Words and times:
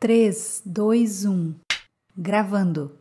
3, 0.00 0.62
2, 0.64 1.24
1. 1.24 1.54
Gravando. 2.16 2.96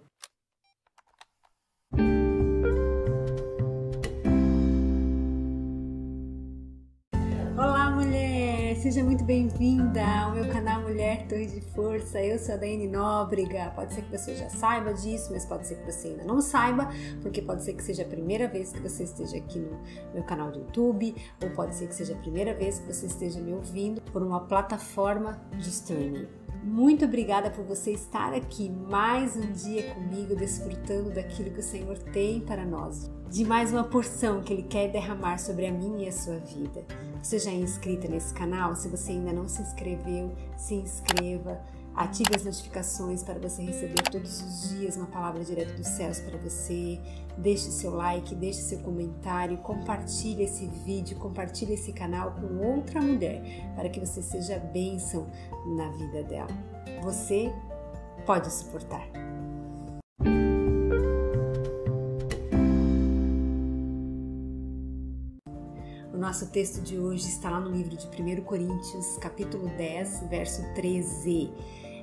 Olá, 7.56 7.92
mulher! 7.92 8.78
Seja 8.78 9.04
muito 9.04 9.24
bem-vinda 9.24 10.04
ao 10.04 10.34
meu 10.34 10.50
canal 10.50 10.82
Mulher 10.82 11.28
Torre 11.28 11.46
de 11.46 11.62
Força. 11.62 12.20
Eu 12.20 12.40
sou 12.40 12.56
a 12.56 12.58
Daiane 12.58 12.88
Nóbrega. 12.88 13.72
Pode 13.76 13.94
ser 13.94 14.02
que 14.02 14.18
você 14.18 14.36
já 14.36 14.50
saiba 14.50 14.92
disso, 14.92 15.32
mas 15.32 15.46
pode 15.46 15.68
ser 15.68 15.76
que 15.76 15.92
você 15.92 16.08
ainda 16.08 16.24
não 16.24 16.42
saiba, 16.42 16.90
porque 17.22 17.44
pode 17.44 17.64
ser 17.64 17.76
que 17.76 17.84
seja 17.84 18.02
a 18.02 18.08
primeira 18.08 18.48
vez 18.48 18.72
que 18.72 18.80
você 18.80 19.04
esteja 19.04 19.38
aqui 19.38 19.60
no 19.60 19.80
meu 20.16 20.24
canal 20.24 20.50
do 20.50 20.62
YouTube, 20.62 21.16
ou 21.44 21.50
pode 21.52 21.76
ser 21.76 21.90
que 21.90 21.94
seja 21.94 22.16
a 22.16 22.18
primeira 22.18 22.56
vez 22.56 22.80
que 22.80 22.92
você 22.92 23.06
esteja 23.06 23.40
me 23.40 23.54
ouvindo 23.54 24.02
por 24.02 24.24
uma 24.24 24.48
plataforma 24.48 25.40
de 25.60 25.70
streaming. 25.70 26.47
Muito 26.68 27.06
obrigada 27.06 27.50
por 27.50 27.64
você 27.64 27.92
estar 27.94 28.34
aqui 28.34 28.70
mais 28.70 29.38
um 29.38 29.54
dia 29.54 29.94
comigo, 29.94 30.36
desfrutando 30.36 31.10
daquilo 31.10 31.50
que 31.50 31.62
o 31.62 31.64
Senhor 31.64 31.98
tem 31.98 32.42
para 32.42 32.66
nós, 32.66 33.10
de 33.30 33.46
mais 33.46 33.72
uma 33.72 33.86
porção 33.86 34.44
que 34.44 34.52
Ele 34.52 34.64
quer 34.64 34.92
derramar 34.92 35.38
sobre 35.38 35.66
a 35.66 35.72
minha 35.72 36.04
e 36.04 36.10
a 36.10 36.12
sua 36.12 36.38
vida. 36.40 36.86
Você 37.24 37.40
já 37.40 37.52
é 37.52 37.56
inscrita 37.56 38.10
nesse 38.10 38.34
canal? 38.34 38.76
Se 38.76 38.90
você 38.90 39.12
ainda 39.14 39.32
não 39.32 39.48
se 39.48 39.62
inscreveu, 39.62 40.36
se 40.58 40.76
inscreva 40.76 41.58
Ative 41.98 42.36
as 42.36 42.46
notificações 42.46 43.24
para 43.24 43.40
você 43.40 43.64
receber 43.64 44.04
todos 44.04 44.40
os 44.40 44.70
dias 44.70 44.96
uma 44.96 45.08
palavra 45.08 45.44
direto 45.44 45.76
dos 45.76 45.88
céus 45.88 46.20
para 46.20 46.38
você. 46.38 47.02
Deixe 47.40 47.72
seu 47.72 47.96
like, 47.96 48.36
deixe 48.36 48.60
seu 48.60 48.78
comentário, 48.80 49.58
compartilhe 49.58 50.44
esse 50.44 50.68
vídeo, 50.68 51.18
compartilhe 51.18 51.74
esse 51.74 51.92
canal 51.92 52.34
com 52.34 52.64
outra 52.64 53.02
mulher 53.02 53.42
para 53.76 53.90
que 53.90 54.00
você 54.00 54.22
seja 54.22 54.60
bênção 54.60 55.28
na 55.76 55.90
vida 55.90 56.22
dela. 56.22 56.48
Você 57.02 57.52
pode 58.28 58.54
suportar. 58.54 59.02
O 66.14 66.18
nosso 66.20 66.48
texto 66.52 66.80
de 66.80 67.00
hoje 67.00 67.28
está 67.28 67.50
lá 67.50 67.60
no 67.60 67.72
livro 67.72 67.98
de 67.98 68.06
1 68.06 68.44
Coríntios, 68.44 69.18
capítulo 69.18 69.68
10, 69.78 70.28
verso 70.30 70.62
13. 70.76 71.52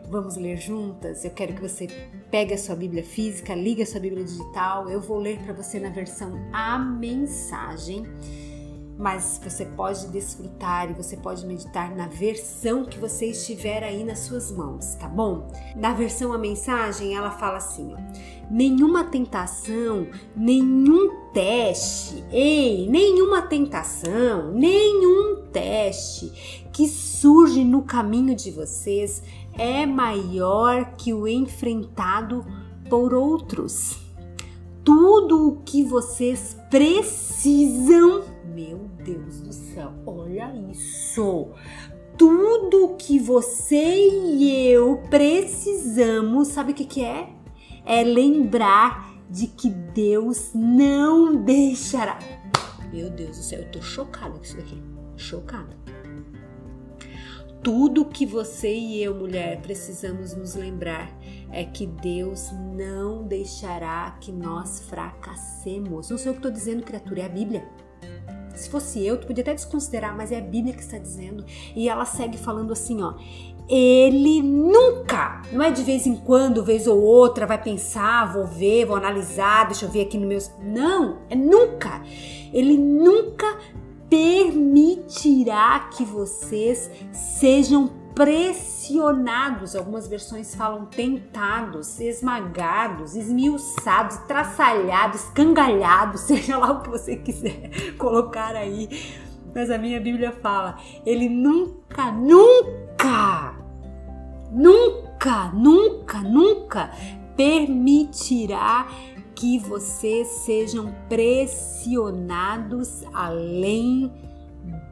Vamos 0.08 0.36
ler 0.36 0.56
juntas? 0.58 1.24
Eu 1.24 1.30
quero 1.30 1.54
que 1.54 1.60
você 1.60 1.88
pegue 2.30 2.52
a 2.52 2.58
sua 2.58 2.76
Bíblia 2.76 3.02
física, 3.02 3.54
ligue 3.54 3.82
a 3.82 3.86
sua 3.86 4.00
Bíblia 4.00 4.24
digital. 4.24 4.88
Eu 4.88 5.00
vou 5.00 5.18
ler 5.18 5.38
para 5.38 5.52
você 5.52 5.80
na 5.80 5.88
versão 5.88 6.32
A 6.52 6.78
Mensagem, 6.78 8.04
mas 8.96 9.40
você 9.42 9.64
pode 9.64 10.06
desfrutar 10.08 10.90
e 10.90 10.94
você 10.94 11.16
pode 11.16 11.44
meditar 11.46 11.94
na 11.94 12.06
versão 12.06 12.84
que 12.84 12.98
você 12.98 13.26
estiver 13.26 13.82
aí 13.82 14.04
nas 14.04 14.20
suas 14.20 14.52
mãos, 14.52 14.94
tá 14.94 15.08
bom? 15.08 15.48
Na 15.76 15.92
versão 15.92 16.32
A 16.32 16.38
Mensagem, 16.38 17.16
ela 17.16 17.30
fala 17.30 17.56
assim: 17.56 17.92
ó, 17.94 17.98
nenhuma 18.50 19.04
tentação, 19.04 20.06
nenhum 20.36 21.30
teste, 21.32 22.24
ei, 22.30 22.88
nenhuma 22.88 23.42
tentação, 23.42 24.52
nenhum 24.52 25.44
teste 25.52 26.64
que 26.72 26.88
surge 26.88 27.64
no 27.64 27.82
caminho 27.82 28.34
de 28.34 28.50
vocês 28.50 29.22
é 29.56 29.86
maior 29.86 30.94
que 30.96 31.12
o 31.14 31.26
enfrentado 31.26 32.44
por 32.88 33.14
outros. 33.14 34.03
Tudo 34.84 35.48
o 35.48 35.56
que 35.62 35.82
vocês 35.82 36.56
precisam, 36.70 38.24
meu 38.44 38.78
Deus 39.02 39.40
do 39.40 39.52
céu, 39.52 39.92
olha 40.04 40.54
isso. 40.70 41.48
Tudo 42.18 42.84
o 42.84 42.96
que 42.96 43.18
você 43.18 44.08
e 44.08 44.68
eu 44.68 44.98
precisamos, 45.08 46.48
sabe 46.48 46.72
o 46.72 46.74
que, 46.74 46.84
que 46.84 47.02
é? 47.02 47.30
É 47.86 48.04
lembrar 48.04 49.14
de 49.30 49.46
que 49.46 49.70
Deus 49.70 50.50
não 50.54 51.34
deixará. 51.34 52.18
Meu 52.92 53.08
Deus 53.08 53.38
do 53.38 53.42
céu, 53.42 53.60
eu 53.60 53.70
tô 53.70 53.80
chocada 53.80 54.36
com 54.36 54.42
isso 54.42 54.56
daqui. 54.56 54.82
Chocada 55.16 55.84
tudo 57.64 58.04
que 58.04 58.26
você 58.26 58.76
e 58.76 59.02
eu, 59.02 59.14
mulher, 59.14 59.62
precisamos 59.62 60.34
nos 60.34 60.54
lembrar 60.54 61.10
é 61.54 61.64
que 61.64 61.86
Deus 61.86 62.50
não 62.52 63.22
deixará 63.22 64.16
que 64.20 64.32
nós 64.32 64.80
fracassemos. 64.80 66.10
Não 66.10 66.18
sou 66.18 66.28
eu 66.28 66.32
que 66.32 66.38
estou 66.38 66.50
dizendo, 66.50 66.82
criatura, 66.82 67.22
é 67.22 67.26
a 67.26 67.28
Bíblia. 67.28 67.64
Se 68.54 68.68
fosse 68.68 69.04
eu, 69.04 69.18
tu 69.18 69.26
podia 69.26 69.42
até 69.42 69.54
desconsiderar, 69.54 70.16
mas 70.16 70.32
é 70.32 70.38
a 70.38 70.42
Bíblia 70.42 70.74
que 70.74 70.82
está 70.82 70.98
dizendo. 70.98 71.44
E 71.74 71.88
ela 71.88 72.04
segue 72.04 72.36
falando 72.36 72.72
assim, 72.72 73.02
ó. 73.02 73.14
Ele 73.68 74.42
nunca, 74.42 75.40
não 75.50 75.62
é 75.62 75.70
de 75.70 75.82
vez 75.82 76.06
em 76.06 76.16
quando, 76.16 76.62
vez 76.62 76.86
ou 76.86 77.00
outra, 77.00 77.46
vai 77.46 77.60
pensar, 77.60 78.30
vou 78.32 78.44
ver, 78.44 78.84
vou 78.84 78.96
analisar, 78.96 79.66
deixa 79.66 79.86
eu 79.86 79.90
ver 79.90 80.02
aqui 80.02 80.18
no 80.18 80.26
meu. 80.26 80.38
Não, 80.60 81.20
é 81.30 81.34
nunca. 81.34 82.02
Ele 82.52 82.76
nunca 82.76 83.58
permitirá 84.10 85.88
que 85.96 86.04
vocês 86.04 86.90
sejam 87.12 87.90
pressionados, 88.84 89.74
algumas 89.74 90.06
versões 90.06 90.54
falam 90.54 90.84
tentados, 90.84 91.98
esmagados, 92.00 93.16
esmiuçados, 93.16 94.18
traçalhados, 94.28 95.24
escangalhados, 95.24 96.20
seja 96.28 96.58
lá 96.58 96.72
o 96.72 96.82
que 96.82 96.90
você 96.90 97.16
quiser 97.16 97.94
colocar 97.96 98.54
aí. 98.54 98.88
Mas 99.54 99.70
a 99.70 99.78
minha 99.78 99.98
Bíblia 100.00 100.32
fala, 100.32 100.76
ele 101.06 101.30
nunca, 101.30 102.12
nunca, 102.12 103.54
nunca, 104.52 105.50
nunca, 105.54 106.18
nunca 106.20 106.90
permitirá 107.34 108.86
que 109.34 109.58
vocês 109.60 110.28
sejam 110.28 110.94
pressionados 111.08 113.02
além 113.14 114.12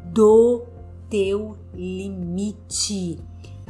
do 0.07 0.65
teu 1.11 1.59
limite, 1.75 3.19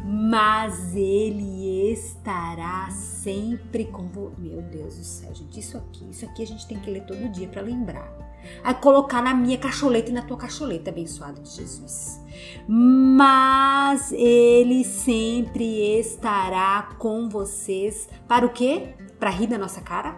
mas 0.05 0.97
ele 0.97 1.93
estará 1.93 2.91
sempre 2.91 3.85
com 3.85 4.09
você. 4.09 4.33
Meu 4.39 4.63
Deus 4.63 4.97
do 4.97 5.05
céu, 5.05 5.35
gente, 5.35 5.61
isso 5.61 5.77
aqui, 5.77 6.11
isso 6.11 6.25
aqui 6.25 6.43
a 6.43 6.47
gente 6.47 6.67
tem 6.67 6.79
que 6.79 6.91
ler 6.91 7.05
todo 7.05 7.29
dia 7.31 7.49
para 7.49 7.63
lembrar. 7.63 8.11
A 8.65 8.75
colocar 8.75 9.23
na 9.23 9.33
minha 9.33 9.57
cacholeta 9.57 10.11
e 10.11 10.13
na 10.13 10.23
tua 10.23 10.37
cacholeta, 10.37 10.91
abençoada 10.91 11.41
de 11.41 11.51
Jesus. 11.51 12.21
Mas 12.67 14.11
ele 14.13 14.85
sempre 14.85 15.99
estará 15.99 16.91
com 16.99 17.29
vocês 17.29 18.09
para 18.27 18.45
o 18.45 18.51
quê? 18.51 18.95
Para 19.21 19.31
rir 19.31 19.47
da 19.47 19.59
nossa 19.59 19.81
cara? 19.81 20.17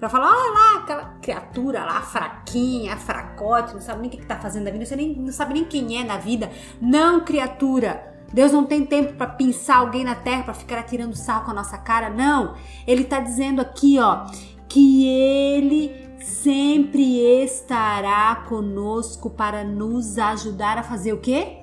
Pra 0.00 0.08
falar, 0.08 0.30
olha 0.30 0.52
lá, 0.52 0.76
aquela 0.78 1.04
criatura 1.20 1.84
lá, 1.84 2.00
fraquinha, 2.00 2.96
fracote, 2.96 3.74
não 3.74 3.82
sabe 3.82 4.00
nem 4.00 4.08
o 4.08 4.10
que, 4.10 4.16
que 4.16 4.26
tá 4.26 4.36
fazendo 4.36 4.64
da 4.64 4.70
vida, 4.70 4.84
não, 4.88 4.96
nem, 4.96 5.14
não 5.14 5.32
sabe 5.32 5.52
nem 5.52 5.64
quem 5.64 6.00
é 6.00 6.04
na 6.04 6.16
vida. 6.16 6.50
Não, 6.80 7.22
criatura. 7.22 8.09
Deus 8.32 8.52
não 8.52 8.64
tem 8.64 8.86
tempo 8.86 9.14
para 9.14 9.26
pensar 9.26 9.78
alguém 9.78 10.04
na 10.04 10.14
terra 10.14 10.44
para 10.44 10.54
ficar 10.54 10.78
atirando 10.78 11.16
sal 11.16 11.44
com 11.44 11.50
a 11.50 11.54
nossa 11.54 11.76
cara, 11.76 12.08
não. 12.10 12.54
Ele 12.86 13.04
tá 13.04 13.20
dizendo 13.20 13.60
aqui, 13.60 13.98
ó, 13.98 14.26
que 14.68 15.06
ele 15.06 16.08
sempre 16.22 17.18
estará 17.42 18.44
conosco 18.48 19.30
para 19.30 19.64
nos 19.64 20.18
ajudar 20.18 20.78
a 20.78 20.82
fazer 20.82 21.12
o 21.12 21.18
quê? 21.18 21.58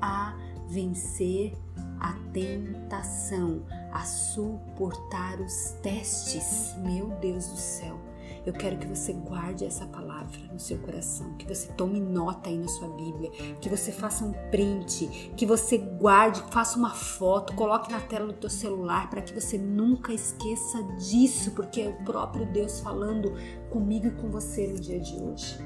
A 0.00 0.34
vencer 0.68 1.54
a 2.00 2.12
tentação, 2.32 3.64
a 3.92 4.04
suportar 4.04 5.40
os 5.40 5.72
testes. 5.82 6.74
Meu 6.78 7.08
Deus 7.20 7.48
do 7.48 7.56
céu. 7.56 8.07
Eu 8.48 8.54
quero 8.54 8.78
que 8.78 8.86
você 8.86 9.12
guarde 9.12 9.66
essa 9.66 9.84
palavra 9.84 10.40
no 10.50 10.58
seu 10.58 10.78
coração, 10.78 11.34
que 11.34 11.46
você 11.46 11.70
tome 11.74 12.00
nota 12.00 12.48
aí 12.48 12.56
na 12.56 12.66
sua 12.66 12.88
Bíblia, 12.88 13.30
que 13.60 13.68
você 13.68 13.92
faça 13.92 14.24
um 14.24 14.32
print, 14.50 15.06
que 15.36 15.44
você 15.44 15.76
guarde, 15.76 16.42
faça 16.50 16.78
uma 16.78 16.94
foto, 16.94 17.54
coloque 17.54 17.92
na 17.92 18.00
tela 18.00 18.28
do 18.28 18.32
teu 18.32 18.48
celular 18.48 19.10
para 19.10 19.20
que 19.20 19.38
você 19.38 19.58
nunca 19.58 20.14
esqueça 20.14 20.82
disso, 20.98 21.50
porque 21.50 21.82
é 21.82 21.88
o 21.90 22.04
próprio 22.06 22.46
Deus 22.46 22.80
falando 22.80 23.34
comigo 23.68 24.06
e 24.06 24.12
com 24.12 24.30
você 24.30 24.66
no 24.66 24.80
dia 24.80 24.98
de 24.98 25.14
hoje. 25.16 25.58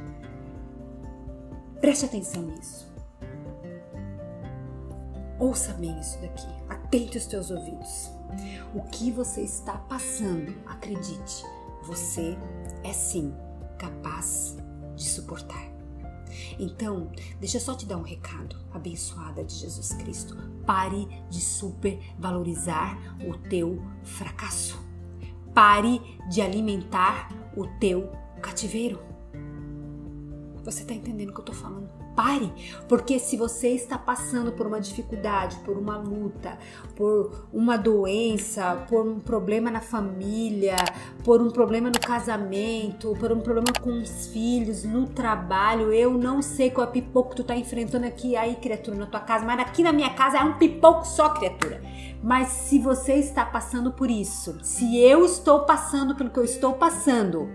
Preste 1.80 2.06
atenção 2.06 2.42
nisso. 2.42 2.92
Ouça 5.38 5.72
bem 5.74 5.96
isso 6.00 6.20
daqui, 6.20 6.48
atente 6.68 7.16
os 7.16 7.26
teus 7.26 7.48
ouvidos. 7.48 8.10
O 8.74 8.82
que 8.82 9.12
você 9.12 9.42
está 9.42 9.78
passando, 9.78 10.52
acredite, 10.66 11.44
você 11.82 12.36
é 12.84 12.92
sim 12.92 13.32
capaz 13.78 14.56
de 14.94 15.08
suportar. 15.08 15.70
Então, 16.58 17.10
deixa 17.40 17.60
só 17.60 17.74
te 17.74 17.86
dar 17.86 17.96
um 17.96 18.02
recado, 18.02 18.56
abençoada 18.72 19.44
de 19.44 19.54
Jesus 19.54 19.92
Cristo. 19.94 20.36
Pare 20.66 21.06
de 21.28 21.40
supervalorizar 21.40 22.98
o 23.26 23.36
teu 23.48 23.82
fracasso. 24.02 24.80
Pare 25.54 26.00
de 26.30 26.40
alimentar 26.40 27.28
o 27.56 27.66
teu 27.78 28.10
cativeiro. 28.40 29.00
Você 30.64 30.82
está 30.82 30.94
entendendo 30.94 31.30
o 31.30 31.32
que 31.32 31.40
eu 31.40 31.52
estou 31.52 31.54
falando? 31.54 32.01
Pare, 32.14 32.52
porque 32.88 33.18
se 33.18 33.38
você 33.38 33.68
está 33.68 33.96
passando 33.96 34.52
por 34.52 34.66
uma 34.66 34.80
dificuldade, 34.80 35.56
por 35.64 35.78
uma 35.78 35.96
luta, 35.96 36.58
por 36.94 37.46
uma 37.52 37.78
doença, 37.78 38.84
por 38.88 39.06
um 39.06 39.18
problema 39.18 39.70
na 39.70 39.80
família, 39.80 40.76
por 41.24 41.40
um 41.40 41.50
problema 41.50 41.88
no 41.88 41.98
casamento, 41.98 43.16
por 43.18 43.32
um 43.32 43.40
problema 43.40 43.72
com 43.80 44.02
os 44.02 44.26
filhos, 44.26 44.84
no 44.84 45.06
trabalho, 45.06 45.92
eu 45.92 46.12
não 46.12 46.42
sei 46.42 46.70
qual 46.70 46.86
é 46.86 46.90
o 46.90 46.92
pipoco 46.92 47.30
que 47.30 47.36
tu 47.36 47.44
tá 47.44 47.56
enfrentando 47.56 48.06
aqui, 48.06 48.36
aí, 48.36 48.56
criatura, 48.56 48.96
na 48.96 49.06
tua 49.06 49.20
casa, 49.20 49.46
mas 49.46 49.58
aqui 49.60 49.82
na 49.82 49.92
minha 49.92 50.10
casa 50.10 50.38
é 50.38 50.44
um 50.44 50.58
pipoco 50.58 51.06
só, 51.06 51.30
criatura. 51.30 51.80
Mas 52.22 52.48
se 52.48 52.78
você 52.78 53.14
está 53.14 53.44
passando 53.44 53.90
por 53.90 54.10
isso, 54.10 54.58
se 54.62 54.98
eu 54.98 55.24
estou 55.24 55.60
passando 55.60 56.14
pelo 56.14 56.30
que 56.30 56.38
eu 56.38 56.44
estou 56.44 56.74
passando, 56.74 57.48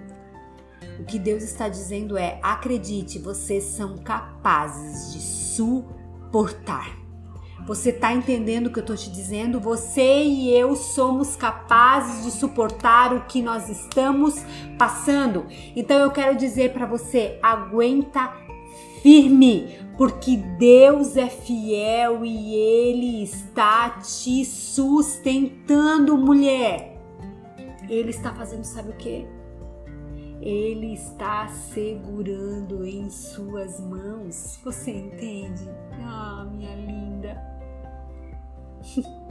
o 0.99 1.03
que 1.03 1.19
Deus 1.19 1.43
está 1.43 1.69
dizendo 1.69 2.17
é: 2.17 2.39
acredite, 2.41 3.19
vocês 3.19 3.63
são 3.63 3.97
capazes 3.97 5.13
de 5.13 5.21
suportar. 5.21 7.07
Você 7.65 7.89
está 7.89 8.13
entendendo 8.13 8.67
o 8.67 8.69
que 8.71 8.79
eu 8.79 8.81
estou 8.81 8.95
te 8.95 9.11
dizendo? 9.11 9.59
Você 9.59 10.23
e 10.23 10.49
eu 10.57 10.75
somos 10.75 11.35
capazes 11.35 12.23
de 12.23 12.31
suportar 12.31 13.13
o 13.13 13.25
que 13.25 13.41
nós 13.41 13.67
estamos 13.67 14.35
passando. 14.77 15.45
Então 15.75 15.97
eu 15.97 16.11
quero 16.11 16.37
dizer 16.37 16.71
para 16.71 16.85
você: 16.85 17.37
aguenta 17.43 18.31
firme, 19.01 19.77
porque 19.97 20.37
Deus 20.37 21.17
é 21.17 21.27
fiel 21.27 22.23
e 22.23 22.55
Ele 22.55 23.23
está 23.23 23.89
te 23.99 24.45
sustentando, 24.45 26.17
mulher. 26.17 26.97
Ele 27.89 28.09
está 28.09 28.33
fazendo, 28.33 28.63
sabe 28.63 28.91
o 28.91 28.95
que? 28.95 29.36
Ele 30.41 30.93
está 30.93 31.47
segurando 31.47 32.85
em 32.85 33.09
suas 33.09 33.79
mãos. 33.79 34.59
Você 34.63 34.91
entende? 34.91 35.69
Ah, 35.93 36.47
minha 36.49 36.75
linda. 36.75 37.41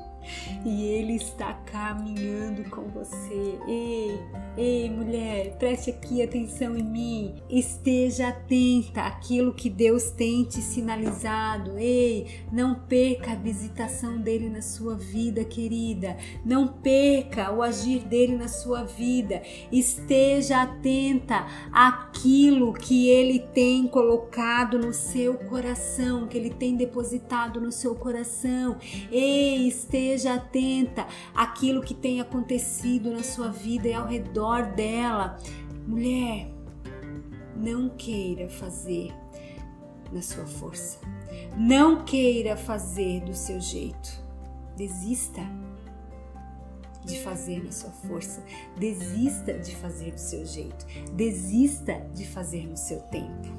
e 0.65 0.85
Ele 0.85 1.15
está 1.15 1.53
caminhando 1.53 2.69
com 2.71 2.83
você. 2.83 3.59
Ei, 3.67 4.19
ei, 4.57 4.91
mulher, 4.91 5.57
preste 5.59 5.91
aqui 5.91 6.23
atenção 6.23 6.77
em 6.77 6.83
mim. 6.83 7.35
Esteja 7.49 8.29
atenta 8.29 9.03
àquilo 9.03 9.55
que 9.55 9.71
Deus 9.71 10.11
tem 10.11 10.45
te 10.45 10.61
sinalizado. 10.61 11.79
Ei, 11.79 12.45
não 12.53 12.75
perca 12.75 13.33
a 13.33 13.37
visitação 13.37 14.19
dele 14.19 14.49
na 14.49 14.63
sua 14.63 14.95
vida, 14.95 15.45
querida. 15.45 16.17
Não 16.45 16.69
perca 16.69 17.53
o 17.53 17.63
agir 17.63 18.01
dele 18.05 18.37
na 18.37 18.49
sua 18.49 18.85
vida. 18.85 19.43
Esteja 19.71 20.63
atenta 20.63 21.47
àquilo 21.73 22.73
que 22.73 23.09
ele 23.09 23.39
tem 23.39 23.87
colocado 23.87 24.79
no 24.79 24.93
seu 24.93 25.35
coração, 25.35 26.27
que 26.27 26.37
ele 26.37 26.51
tem 26.51 26.77
depositado 26.77 27.61
no 27.61 27.71
seu 27.71 27.95
coração. 27.95 28.77
Ei, 29.11 29.69
esteja 29.69 30.16
esteja 30.17 30.35
atenta 30.35 31.07
àquilo 31.35 31.83
que 31.83 31.95
tem 31.95 32.21
acontecido 32.21 33.11
na 33.13 33.23
sua 33.23 33.49
vida 33.49 33.87
e 33.87 33.95
ao 33.95 34.07
redor 34.07 34.73
dela. 34.73 35.39
Mulher, 35.87 36.51
não 37.55 37.91
queira 37.91 38.49
fazer 38.49 39.13
na 40.11 40.23
sua 40.23 40.47
força. 40.47 40.99
Não 41.57 42.05
queira 42.05 42.57
fazer 42.57 43.21
do 43.21 43.35
seu 43.35 43.61
jeito. 43.61 44.25
Desista 44.77 45.43
de 47.05 47.21
fazer 47.21 47.63
na 47.63 47.73
sua 47.73 47.91
força. 47.91 48.43
Desista 48.77 49.55
de 49.55 49.77
fazer 49.77 50.13
do 50.13 50.21
seu 50.21 50.45
jeito. 50.45 50.87
Desista 51.13 51.95
de 52.15 52.27
fazer 52.27 52.67
no 52.67 52.77
seu 52.77 53.01
tempo. 53.03 53.55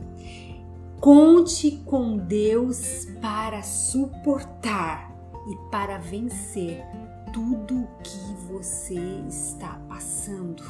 Conte 1.00 1.78
com 1.86 2.18
Deus 2.18 3.06
para 3.22 3.62
suportar 3.62 5.17
e 5.48 5.56
para 5.72 5.98
vencer 5.98 6.84
tudo 7.32 7.84
o 7.84 7.88
que 8.04 8.34
você 8.48 9.00
está 9.28 9.80
passando, 9.88 10.64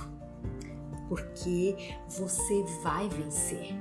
porque 1.10 1.76
você 2.08 2.64
vai 2.84 3.10
vencer. 3.10 3.76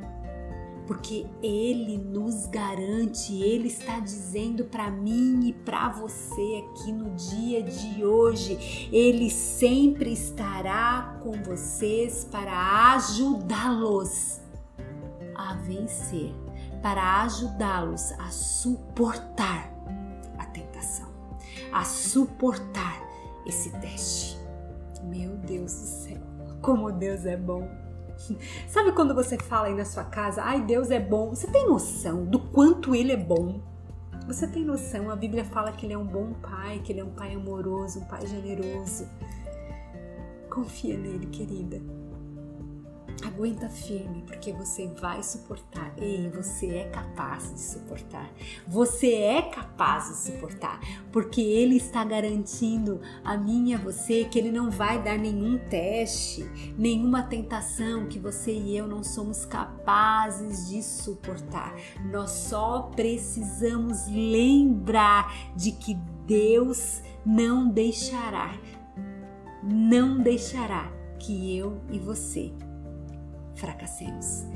Porque 0.87 1.27
ele 1.43 1.99
nos 1.99 2.47
garante, 2.47 3.35
ele 3.35 3.67
está 3.67 3.99
dizendo 3.99 4.67
para 4.67 4.89
mim 4.89 5.49
e 5.49 5.53
para 5.53 5.89
você 5.89 6.65
aqui 6.65 6.93
no 6.93 7.11
dia 7.11 7.61
de 7.61 8.05
hoje, 8.05 8.89
ele 8.93 9.29
sempre 9.29 10.13
estará 10.13 11.19
com 11.25 11.33
vocês 11.43 12.25
para 12.31 12.93
ajudá-los 12.95 14.41
a 15.35 15.55
vencer, 15.55 16.33
para 16.81 17.25
ajudá-los 17.25 18.13
a 18.13 18.31
suportar 18.31 19.76
a 21.77 21.85
suportar 21.85 23.03
esse 23.45 23.71
teste. 23.81 24.39
Meu 25.05 25.37
Deus 25.37 25.73
do 25.73 25.87
céu, 25.87 26.21
como 26.63 26.91
Deus 26.91 27.27
é 27.27 27.37
bom. 27.37 27.69
Sabe 28.67 28.93
quando 28.93 29.15
você 29.15 29.37
fala 29.37 29.67
aí 29.67 29.75
na 29.75 29.85
sua 29.85 30.05
casa, 30.05 30.43
ai 30.43 30.63
Deus 30.63 30.91
é 30.91 30.99
bom? 30.99 31.35
Você 31.35 31.47
tem 31.49 31.67
noção 31.67 32.25
do 32.25 32.39
quanto 32.39 32.95
Ele 32.95 33.13
é 33.13 33.17
bom? 33.17 33.61
Você 34.27 34.47
tem 34.47 34.65
noção? 34.65 35.11
A 35.11 35.17
Bíblia 35.17 35.45
fala 35.45 35.71
que 35.71 35.85
Ele 35.85 35.93
é 35.93 35.99
um 35.99 36.07
bom 36.07 36.33
pai, 36.33 36.81
que 36.83 36.93
Ele 36.93 37.01
é 37.01 37.05
um 37.05 37.11
pai 37.11 37.35
amoroso, 37.35 38.01
um 38.01 38.05
pai 38.07 38.27
generoso. 38.27 39.07
Confia 40.49 40.97
nele, 40.97 41.27
querida. 41.27 41.79
Aguenta 43.25 43.69
firme, 43.69 44.23
porque 44.27 44.53
você 44.53 44.87
vai 44.89 45.23
suportar. 45.23 45.93
Ei, 45.97 46.29
você 46.29 46.67
é 46.67 46.85
capaz 46.85 47.53
de 47.53 47.61
suportar. 47.61 48.31
Você 48.67 49.15
é 49.15 49.43
capaz 49.43 50.09
de 50.09 50.17
suportar, 50.17 50.81
porque 51.11 51.41
Ele 51.41 51.77
está 51.77 52.05
garantindo 52.05 53.01
a 53.25 53.37
mim 53.37 53.71
e 53.71 53.75
a 53.75 53.79
você 53.79 54.25
que 54.25 54.39
Ele 54.39 54.53
não 54.53 54.71
vai 54.71 55.03
dar 55.03 55.19
nenhum 55.19 55.59
teste, 55.71 56.45
nenhuma 56.77 57.23
tentação 57.23 58.07
que 58.07 58.19
você 58.19 58.53
e 58.53 58.77
eu 58.77 58.87
não 58.87 59.03
somos 59.03 59.45
capazes 59.47 60.69
de 60.69 60.83
suportar. 60.83 61.75
Nós 62.13 62.31
só 62.31 62.91
precisamos 62.95 64.07
lembrar 64.09 65.55
de 65.57 65.73
que 65.73 65.95
Deus 66.27 67.01
não 67.25 67.69
deixará, 67.69 68.55
não 69.63 70.19
deixará 70.19 70.93
que 71.19 71.57
eu 71.57 71.81
e 71.91 71.99
você 71.99 72.53
fracassemos. 73.57 74.47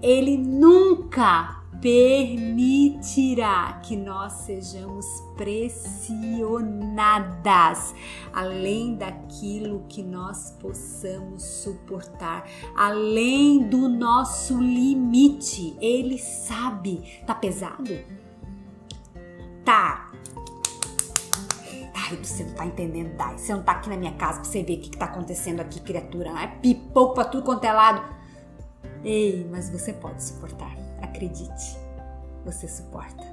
Ele 0.00 0.36
nunca 0.36 1.58
permitirá 1.80 3.80
que 3.84 3.96
nós 3.96 4.32
sejamos 4.32 5.06
pressionadas 5.36 7.94
além 8.32 8.96
daquilo 8.96 9.84
que 9.88 10.02
nós 10.02 10.56
possamos 10.60 11.42
suportar, 11.42 12.48
além 12.76 13.68
do 13.68 13.88
nosso 13.88 14.58
limite. 14.58 15.76
Ele 15.80 16.18
sabe. 16.18 17.22
Tá 17.26 17.34
pesado? 17.34 17.98
Tá. 19.64 20.10
Ai, 21.94 22.16
você 22.16 22.44
não 22.44 22.54
tá 22.54 22.66
entendendo, 22.66 23.16
Dai. 23.16 23.38
Você 23.38 23.52
não 23.52 23.62
tá 23.62 23.72
aqui 23.72 23.88
na 23.88 23.96
minha 23.96 24.12
casa 24.12 24.40
pra 24.40 24.48
você 24.48 24.62
ver 24.62 24.78
o 24.78 24.80
que, 24.80 24.90
que 24.90 24.98
tá 24.98 25.06
acontecendo 25.06 25.60
aqui, 25.60 25.80
criatura. 25.80 26.30
É 26.42 26.46
pipoco 26.46 27.14
pra 27.14 27.24
tudo 27.24 27.44
quanto 27.44 27.64
é 27.64 27.72
lado. 27.72 28.17
Ei, 29.04 29.46
mas 29.50 29.70
você 29.70 29.92
pode 29.92 30.22
suportar. 30.22 30.76
Acredite, 31.00 31.78
você 32.44 32.66
suporta. 32.68 33.24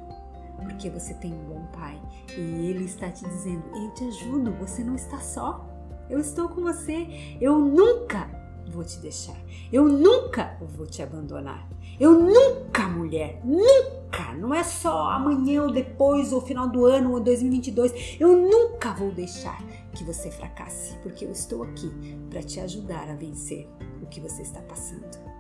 Porque 0.63 0.89
você 0.89 1.13
tem 1.15 1.33
um 1.33 1.43
bom 1.45 1.65
pai 1.73 1.99
e 2.37 2.69
ele 2.69 2.85
está 2.85 3.09
te 3.09 3.25
dizendo: 3.25 3.63
Eu 3.75 3.93
te 3.93 4.05
ajudo, 4.05 4.51
você 4.53 4.83
não 4.83 4.95
está 4.95 5.19
só. 5.19 5.65
Eu 6.09 6.19
estou 6.19 6.49
com 6.49 6.61
você. 6.61 7.37
Eu 7.41 7.59
nunca 7.59 8.29
vou 8.71 8.83
te 8.83 8.99
deixar. 8.99 9.37
Eu 9.71 9.87
nunca 9.87 10.57
vou 10.75 10.85
te 10.85 11.01
abandonar. 11.01 11.67
Eu 11.99 12.19
nunca, 12.19 12.87
mulher, 12.89 13.39
nunca, 13.43 14.33
não 14.33 14.53
é 14.53 14.63
só 14.63 15.09
amanhã 15.11 15.63
ou 15.63 15.71
depois 15.71 16.33
ou 16.33 16.41
final 16.41 16.67
do 16.67 16.85
ano 16.85 17.13
ou 17.13 17.21
2022, 17.21 18.17
eu 18.19 18.35
nunca 18.35 18.93
vou 18.93 19.11
deixar 19.11 19.63
que 19.93 20.03
você 20.03 20.29
fracasse, 20.29 20.97
porque 20.97 21.23
eu 21.23 21.31
estou 21.31 21.63
aqui 21.63 21.89
para 22.29 22.43
te 22.43 22.59
ajudar 22.59 23.09
a 23.09 23.15
vencer 23.15 23.69
o 24.01 24.07
que 24.07 24.19
você 24.19 24.41
está 24.41 24.61
passando. 24.61 25.34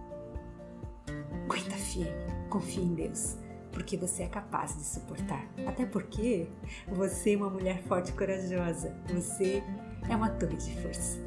Firme, 1.95 2.11
confie 2.49 2.81
em 2.81 2.93
Deus, 2.93 3.37
porque 3.71 3.95
você 3.95 4.23
é 4.23 4.27
capaz 4.27 4.75
de 4.75 4.83
suportar. 4.83 5.47
Até 5.65 5.85
porque 5.85 6.49
você 6.89 7.33
é 7.33 7.37
uma 7.37 7.49
mulher 7.49 7.81
forte 7.83 8.09
e 8.09 8.13
corajosa. 8.13 8.93
Você 9.13 9.63
é 10.09 10.15
uma 10.15 10.29
torre 10.29 10.57
de 10.57 10.75
força. 10.81 11.17